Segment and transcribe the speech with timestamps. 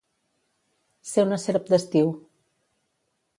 [1.09, 2.11] Ser una serp d'estiu.